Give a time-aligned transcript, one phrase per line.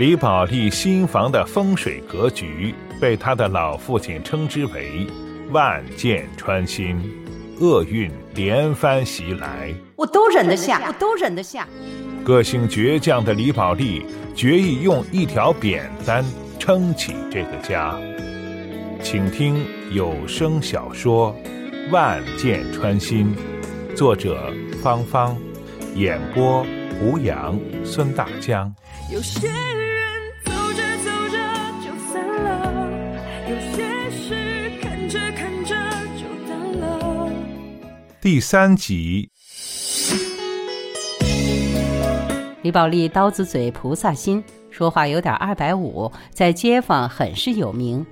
[0.00, 5.06] 李宝莉新房的风水格局被他的老父亲称之为
[5.52, 6.98] “万箭穿心”，
[7.60, 9.74] 厄运连番袭来。
[9.96, 11.68] 我都忍得下，我都忍得下。
[12.24, 16.24] 个性倔强的李宝莉决意用一条扁担
[16.58, 17.94] 撑起这个家。
[19.02, 19.62] 请听
[19.92, 21.36] 有声小说
[21.92, 23.36] 《万箭穿心》，
[23.94, 24.50] 作者
[24.82, 25.36] 芳芳，
[25.94, 26.64] 演播
[26.98, 28.74] 胡杨、孙大江。
[29.12, 29.50] 有些
[38.22, 39.30] 第三集，
[42.60, 48.04] 李宝莉刀子嘴菩萨心，说话有点二百五，在街坊很是有名。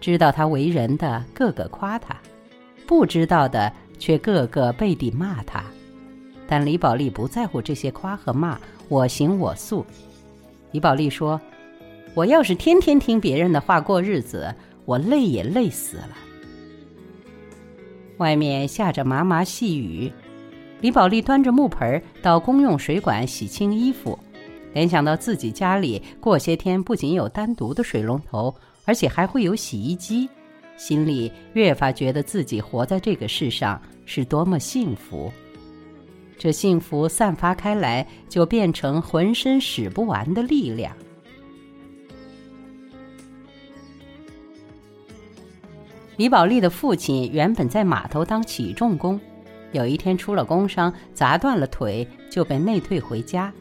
[0.00, 2.16] 知道他为人的个个夸他，
[2.86, 5.64] 不知道的却个个背地骂他。
[6.46, 8.56] 但李宝莉不在乎这些夸和骂，
[8.88, 9.84] 我行我素。
[10.70, 11.40] 李宝莉说
[12.14, 16.16] ：“我要是天天听别人的话过日子，我累也累死了。”
[18.18, 20.12] 外面下着麻麻细雨，
[20.80, 24.18] 李宝莉端着木盆到公用水管洗清衣服，
[24.72, 30.28] 联想到自己家里过些天不仅有单独的水龙头，而且还会有洗衣机，
[30.76, 35.32] 心里越发觉得自己活在这个世上是多么幸福。
[36.38, 40.92] 这幸福散发开来，就变成浑身使不完的力量。
[46.16, 49.20] 李宝莉的父亲原本在码头当起重工，
[49.72, 53.52] 有一天出了工伤，砸断了腿，就被内退回家。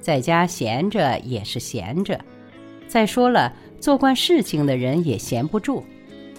[0.00, 2.18] 在家闲着也是闲着，
[2.88, 5.84] 再说了，做惯事情的人也闲不住。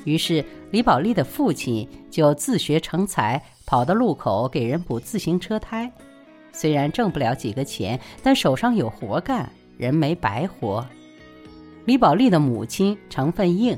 [0.03, 3.41] 于是李宝莉的父亲就自学成才。
[3.67, 5.91] 跑到路口给人补自行车胎，
[6.51, 10.85] 虽然挣不了几个钱，但手上有活干，人没白活。
[11.85, 13.75] 李宝莉的母亲成分硬，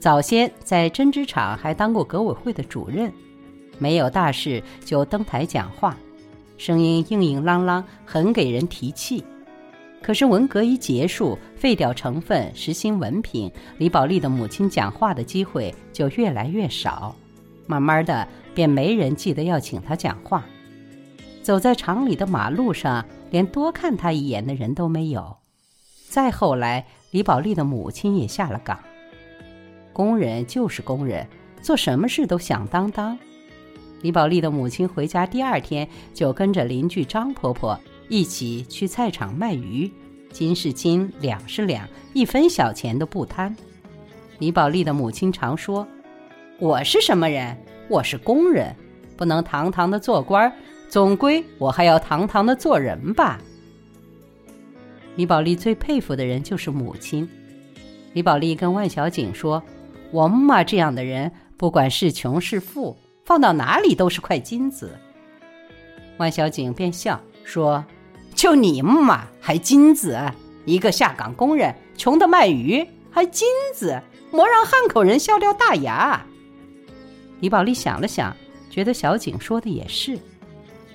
[0.00, 3.12] 早先在针织厂还当过革委会的主任，
[3.78, 5.96] 没有大事就登台讲话，
[6.56, 9.24] 声音硬硬朗朗，很给人提气。
[10.00, 17.14] 可是文革一结束，废掉成分，实行文凭，李宝莉的母亲讲话的机会就越来越少，
[17.66, 18.26] 慢慢的。
[18.54, 20.44] 便没人记得要请他讲话，
[21.44, 25.36] 走在厂里的马路上，连多看他一眼的人都没有。
[26.08, 28.76] 再后来，李宝莉的母亲也下了岗。
[29.98, 31.26] 工人就是工人，
[31.60, 33.18] 做什么事都响当当。
[34.00, 37.76] 李宝莉的母亲回家第二天，就跟着邻居张婆婆
[38.08, 39.90] 一起去菜场卖鱼，
[40.30, 43.56] 斤是斤，两是两，一分小钱都不贪。
[44.38, 45.84] 李宝莉的母亲常说
[46.60, 47.58] ：“我是什么人？”
[47.90, 48.72] 我是工人，
[49.16, 50.52] 不能堂堂的做官
[50.88, 53.40] 总归我还要堂堂的做人吧。
[55.16, 57.28] 李宝莉最佩服的人就是母亲。
[58.12, 59.60] 李宝莉跟万小景说
[60.10, 64.90] ：“我姆妈这样的人，不管是穷是富，放到哪里都是块金子。”
[66.18, 67.84] 万小景便笑说
[68.34, 70.18] ：“就你姆妈还金子？
[70.64, 74.00] 一个下岗工人，穷的卖鱼还金子？
[74.30, 76.20] 莫让汉口人笑掉大牙。”
[77.40, 78.36] 李宝莉想了想，
[78.68, 80.18] 觉得小景说的也是。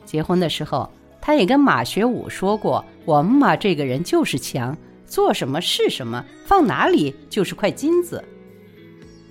[0.06, 0.92] 结婚的时候，
[1.22, 4.76] 她也跟马学武说过：“我姆妈这个人就是强，
[5.06, 8.24] 做什么是什么，放哪里就是块金子。”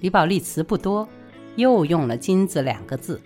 [0.02, 1.08] 李宝莉词不多，
[1.54, 3.22] 又用了“金子”两个字，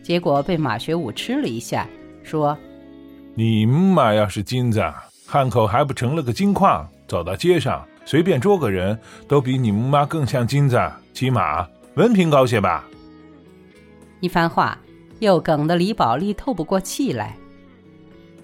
[0.00, 1.88] 结果被马学武吃了一下，
[2.22, 2.56] 说
[3.34, 4.80] ：“你妈要是金子，
[5.26, 6.88] 汉口还不成了个金矿？
[7.08, 8.96] 走到街上随便捉个人
[9.26, 10.80] 都比你妈更像金子，
[11.12, 12.84] 起码文凭高些吧。”
[14.20, 14.78] 一番话，
[15.18, 17.36] 又梗得李宝莉透不过气来。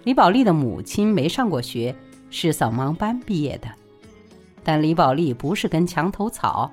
[0.03, 1.95] 李宝莉的母亲没上过学，
[2.31, 3.69] 是扫盲班毕业的。
[4.65, 6.69] 但李宝莉不是根墙头草，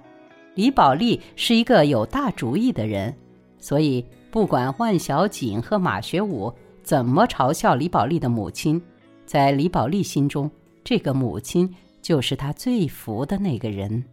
[0.56, 3.16] 李宝莉是一个有大主意的人，
[3.58, 6.53] 所以不管万小景和马学武
[6.84, 8.81] 怎么嘲笑李宝莉的母亲，
[9.25, 10.50] 在李宝莉心中，
[10.83, 14.06] 这个母亲就是她最服的那个人。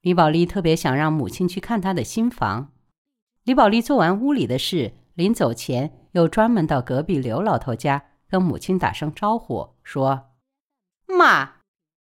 [0.00, 2.72] 李宝莉特别想让母亲去看她的新房。
[3.44, 10.30] 李宝莉做完屋里的事，临走前又专门到隔壁刘老头家跟母亲打声招呼，说
[11.06, 11.59] ：“妈，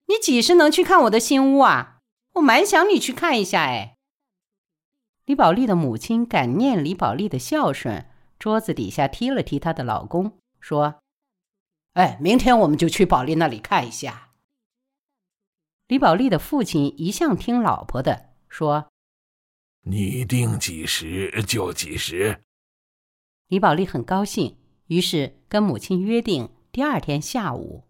[0.08, 2.00] 你几时能去看我的新屋啊？
[2.34, 3.96] 我蛮想你去看一下哎。”
[5.26, 11.00] 李宝莉的母亲感念李宝莉的孝顺，桌子底下踢了踢她的老公，说
[11.92, 14.30] ：“哎，明天我们就去宝莉那里看一下。”
[15.88, 18.88] 李宝莉的父亲一向听老婆的，说
[19.84, 22.42] ：“你定几时就几时。”
[23.48, 27.87] 李宝莉很高兴，于是跟母亲约定第二天下午。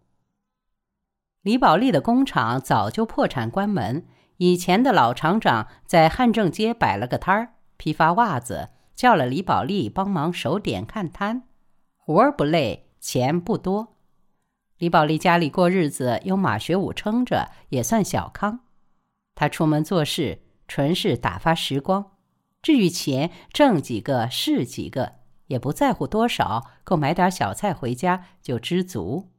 [1.41, 4.05] 李宝莉的工厂早就破产关门，
[4.37, 11.43] 以前的老厂长在汉正街摆了个摊儿，批发袜子，叫了李宝莉帮忙守点看摊，
[11.95, 13.95] 活儿不累，钱不多。
[14.79, 18.59] 李宝莉家里过日子有马学武撑着，也算小康。
[19.33, 22.11] 他出门做事，纯是打发时光。
[22.61, 25.13] 至于钱，挣几个是几个，
[25.47, 29.31] 也不在乎多少，够买点小菜回家就知足。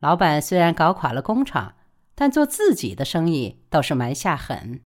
[0.00, 1.74] 老板虽然搞垮了工厂，
[2.14, 4.82] 但做自己的生意倒是蛮下狠。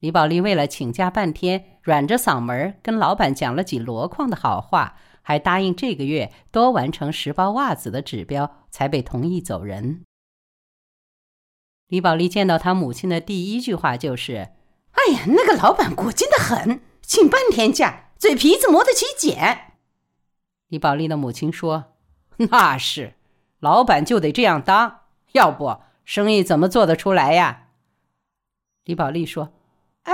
[0.00, 10.04] 李宝莉为了请假半天，软着嗓门跟老板讲了几箩筐的好话，还答应这个月多完成十包袜子的指标，才被同意走人。
[11.88, 14.50] 李宝莉见到她母亲的第一句话就是
[14.92, 19.72] ：“哎呀，那个老板过劲的很，请半天假，嘴皮子磨得起茧。”
[20.68, 21.94] 李宝莉的母亲说
[22.50, 23.14] ：“那是。”
[23.60, 25.00] 老板就得这样当，
[25.32, 27.68] 要不生意怎么做得出来呀？
[28.84, 29.52] 李宝莉说
[30.04, 30.12] ：“哎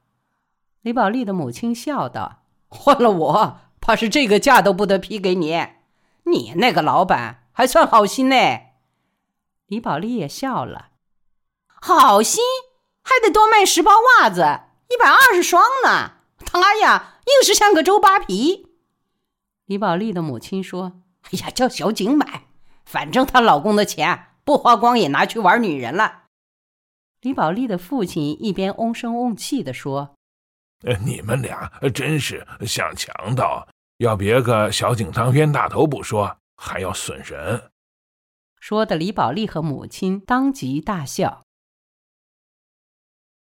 [0.81, 5.67] 李宝莉的母亲笑道：“换了我，怕是这个价都不得批给你。
[6.23, 8.35] 你那个老板还算好心呢。”
[9.67, 10.89] 李宝莉也笑了
[11.67, 12.43] ：“好心
[13.01, 14.41] 还得多卖十包袜子，
[14.89, 16.15] 一百二十双呢。
[16.45, 18.67] 他呀，硬是像个周扒皮。”
[19.65, 21.01] 李宝莉的母亲说
[21.31, 22.47] ：“哎呀，叫小景买，
[22.83, 26.23] 反正她老公的钱不花光，也拿去玩女人了。”
[27.21, 30.15] 李宝莉的父亲一边瓮声瓮气的说
[31.05, 33.65] ：“你们俩真是像强盗，
[33.99, 37.71] 要别个小景当冤大头不说，还要损人。”
[38.59, 41.43] 说的李宝莉和母亲当即大笑。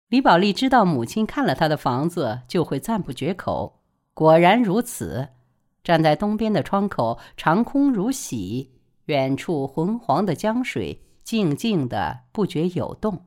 [0.09, 3.81] 李宝莉知道母亲看了她的房子就会赞不绝口，
[4.13, 5.29] 果然如此。
[5.83, 8.71] 站在东边的窗口，长空如洗，
[9.05, 13.25] 远处浑黄的江水静静的不觉有动，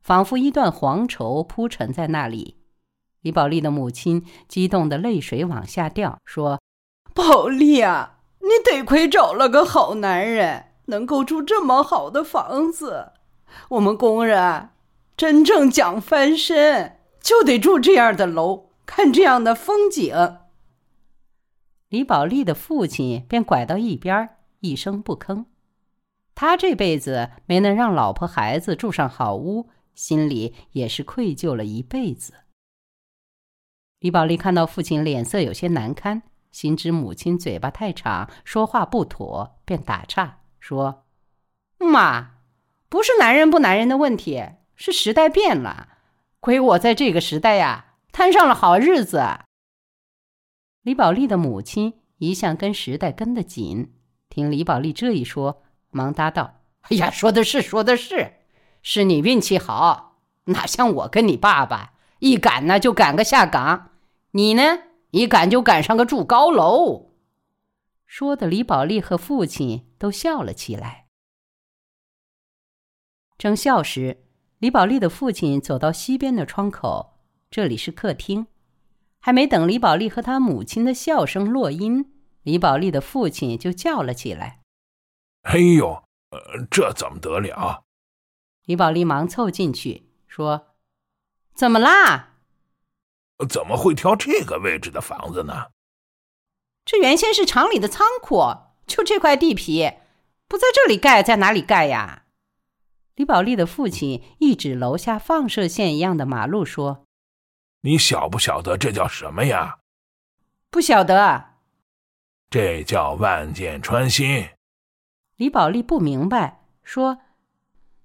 [0.00, 2.56] 仿佛一段黄绸铺陈在那里。
[3.22, 6.60] 李宝莉的母亲激动的泪水往下掉，说
[7.12, 13.12] ：“宝莉啊，你得亏找了个好男人，能够住这么好的房子。
[13.70, 14.70] 我们工人
[15.16, 20.14] 真正讲翻身，就得住这样的楼，看这样的风景。”
[21.88, 24.28] 李宝莉的父亲便拐到一边，
[24.60, 25.46] 一声不吭。
[26.34, 32.34] 他这辈子没能让老婆孩子住上好屋，心里也是愧疚了一辈子。
[34.00, 41.06] 李宝莉看到父亲脸色有些难堪，心知母亲嘴巴太长，说话不妥，便打岔说
[41.80, 42.34] ：“妈，
[42.90, 44.44] 不是男人不男人的问题，
[44.76, 45.88] 是时代变了。
[46.38, 49.24] 亏我在这个时代呀，摊上了好日子。”
[50.82, 53.92] 李宝莉的母亲一向跟时代跟得紧，
[54.28, 58.34] 听李宝莉这一说，忙答道：“哎呀，说的是，说的是，
[58.82, 63.90] 是你运气好，哪像我跟你爸爸，一赶呢就赶个下岗，
[64.30, 64.62] 你呢
[65.10, 67.12] 一赶就赶上个住高楼。”
[68.06, 71.08] 说的李宝莉和父亲都笑了起来。
[73.36, 74.24] 正笑时，
[74.58, 77.18] 李宝莉的父亲走到西边的窗口，
[77.50, 78.46] 这里是客厅。
[79.20, 82.12] 还没等李宝莉和她母亲的笑声落音，
[82.42, 84.60] 李宝莉的父亲就叫了起来
[85.42, 87.84] ：“哎呦，呃，这怎么得了？”
[88.64, 90.74] 李宝莉忙凑进去说
[91.54, 92.36] ：“怎么啦？
[93.48, 95.68] 怎么会挑这个位置的房子呢？
[96.84, 98.42] 这原先是厂里的仓库，
[98.86, 99.92] 就这块地皮，
[100.46, 102.24] 不在这里盖，在哪里盖呀？”
[103.16, 107.04] 李宝莉的父亲一指楼下放射线一样的马路说。
[107.82, 109.78] 你晓不晓得这叫什么呀？
[110.70, 111.44] 不晓得。
[112.50, 114.48] 这叫万箭穿心。
[115.36, 117.18] 李宝莉不明白，说：“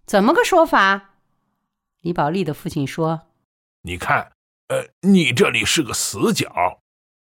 [0.06, 1.15] 怎么个说法？”
[2.01, 3.30] 李宝莉的父亲说
[3.82, 4.32] ：“你看，
[4.68, 6.82] 呃，你这里是个死角，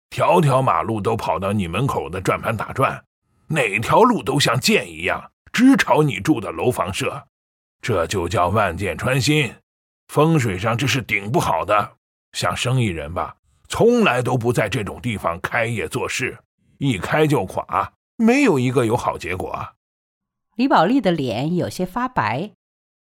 [0.09, 3.05] 条条马路都跑到你门口的转盘打转，
[3.47, 7.27] 哪条路都像箭一样直朝你住的楼房射，
[7.81, 9.53] 这就叫万箭穿心。
[10.07, 11.97] 风水上这是顶不好的。”
[12.33, 13.35] 像生意人吧，
[13.67, 16.37] 从来都不在这种地方开业做事，
[16.77, 19.73] 一开就垮，没有一个有好结果。
[20.55, 22.51] 李宝莉的脸有些发白，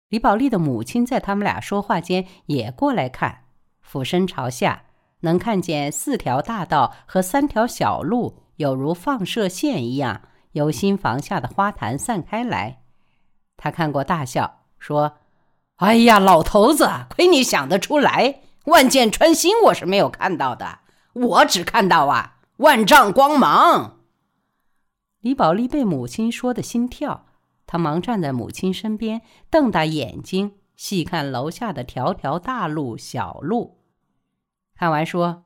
[0.09, 3.45] 李宝莉的母亲在他们俩说话间也过来看，
[3.81, 4.83] 俯身朝下，
[5.21, 10.21] 能看见四条大道和三条小路，有如放射线一样
[10.53, 12.81] 由新房下的花坛散开来。
[13.57, 15.17] 他看过，大笑说
[15.77, 20.79] ：“哎呀，老头子，亏你想得出来。”万箭穿心，我是没有看到的，
[21.13, 23.99] 我只看到啊万丈光芒。
[25.19, 27.25] 李宝莉被母亲说的心跳，
[27.65, 33.79] 她忙站在母亲身边，瞪大眼睛细看楼下的条条大路、小路。
[34.75, 35.43] 看完说：“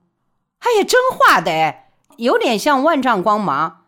[0.59, 1.75] 哎呀，真画的，
[2.17, 3.85] 有点像万丈光芒。”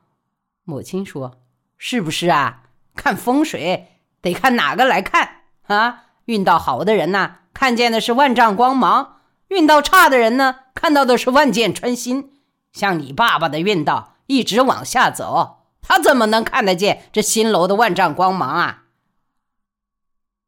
[0.64, 1.42] 母亲说
[1.78, 2.64] ：“是不是啊？
[2.96, 3.88] 看风水
[4.22, 6.06] 得看哪个来看啊？
[6.26, 9.19] 运道好的人呐，看见的是万丈光芒；
[9.50, 12.32] 运道差的人呢，看到的是万箭穿心。
[12.72, 18.84] 像你爸爸的运道一直往下走。”他怎么能看得见这新楼的万丈光芒啊？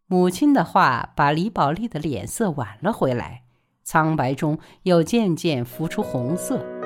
[0.05, 3.43] 母亲的话把李宝莉的脸色挽了回来，
[3.81, 6.80] 苍白中又渐渐浮出红色。